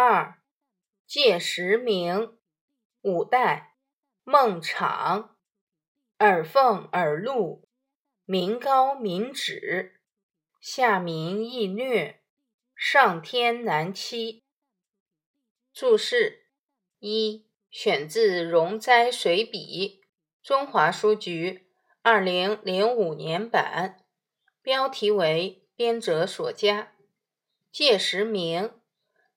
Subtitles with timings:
[0.00, 0.38] 二，
[1.08, 2.38] 戒石名，
[3.02, 3.74] 五代，
[4.22, 5.30] 孟昶。
[6.20, 7.68] 耳奉耳禄，
[8.24, 10.00] 民高民止，
[10.60, 12.20] 下民易虐，
[12.76, 14.44] 上天难欺。
[15.72, 16.46] 注释
[17.00, 20.00] 一，选自《容斋随笔》，
[20.46, 21.66] 中华书局
[22.02, 24.04] 二零零五年版，
[24.62, 26.92] 标题为编者所加。
[27.72, 28.77] 戒石名。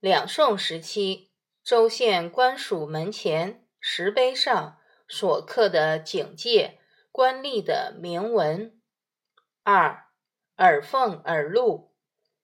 [0.01, 1.29] 两宋时期，
[1.63, 6.79] 州县官署门前石碑上所刻的警戒
[7.11, 8.81] 官吏的铭文。
[9.61, 10.07] 二
[10.57, 11.93] 耳俸耳禄，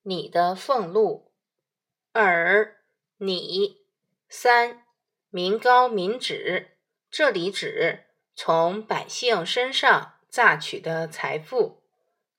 [0.04, 1.34] 你的俸禄。
[2.14, 2.78] 耳
[3.18, 3.88] 你。
[4.30, 4.84] 三
[5.30, 6.78] 民高民止，
[7.10, 8.04] 这里指
[8.36, 11.82] 从百姓身上榨取的财富。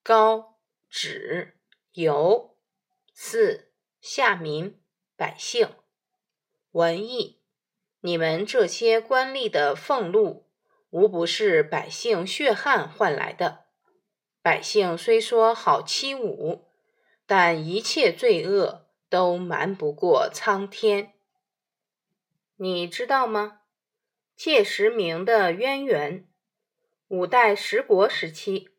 [0.04, 1.56] 高止
[1.94, 2.56] 油。
[3.12, 4.80] 四下民。
[5.18, 5.70] 百姓，
[6.70, 7.40] 文艺，
[8.02, 10.46] 你们这些官吏的俸禄，
[10.90, 13.64] 无不是百姓血汗换来的。
[14.42, 16.66] 百姓虽说好欺侮，
[17.26, 21.14] 但一切罪恶都瞒不过苍天。
[22.54, 23.62] 你知道吗？
[24.36, 26.28] 戒石铭的渊源，
[27.08, 28.70] 五代十国时期，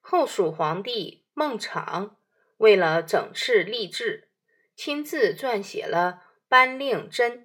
[0.00, 2.12] 后蜀皇帝孟昶
[2.58, 4.29] 为了整治吏治。
[4.82, 7.30] 亲自撰写了《班令箴》，《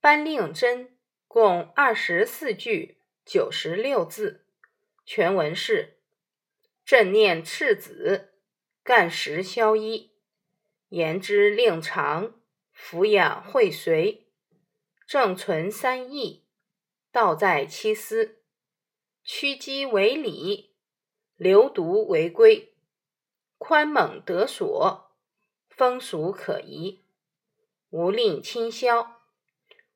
[0.00, 0.78] 班令箴》
[1.28, 4.44] 共二十四句九十六字，
[5.06, 6.00] 全文是：
[6.84, 8.32] 朕念赤子，
[8.82, 10.10] 干时宵衣，
[10.88, 12.34] 言之令长，
[12.76, 14.26] 抚养会随，
[15.06, 16.42] 正存三义，
[17.12, 18.42] 道在七思，
[19.22, 20.74] 屈机为礼，
[21.36, 22.74] 流毒为规，
[23.56, 25.13] 宽猛得所。
[25.76, 27.02] 风俗可疑，
[27.90, 29.22] 无令侵销，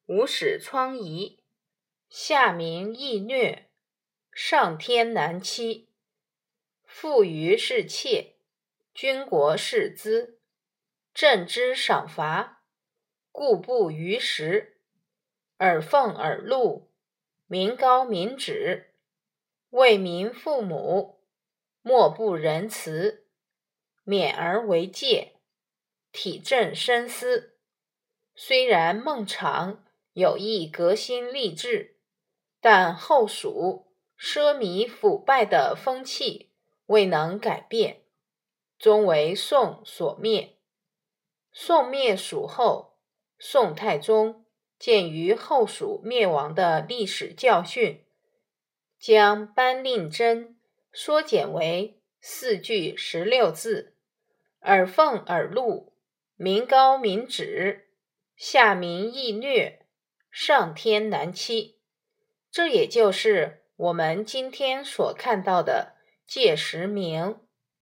[0.07, 1.39] 无使疮痍，
[2.09, 3.71] 下民易虐，
[4.33, 5.89] 上天难欺。
[6.85, 8.35] 富余是妾，
[8.93, 10.41] 军国是资，
[11.15, 12.65] 朕之赏罚，
[13.31, 14.81] 故不逾时。
[15.61, 16.91] 耳奉耳禄，
[17.47, 18.95] 民高民止，
[19.71, 21.21] 为民父母，
[21.83, 23.29] 莫不仁慈，
[24.05, 25.38] 勉而为戒。
[26.13, 27.57] 体正深思，
[28.35, 29.79] 虽然孟昶
[30.15, 31.97] 有意革新吏治，
[32.61, 36.51] 但后蜀奢靡腐败的风气
[36.87, 38.03] 未能改变，
[38.79, 40.57] 终为宋所灭。
[41.53, 42.97] 宋灭蜀后，
[43.39, 44.45] 宋太宗
[44.79, 48.05] 鉴于后蜀灭亡的历史教训，
[48.99, 50.37] 将《班令箴》
[50.93, 53.95] 缩减为四句十六字
[54.63, 55.93] ：“耳奉耳禄。”
[56.41, 57.89] 民高民止，
[58.37, 59.85] 下民易虐，
[60.31, 61.81] 上天难欺。
[62.49, 65.97] 这也就是我们今天所看到的
[66.29, 67.41] 戒实名。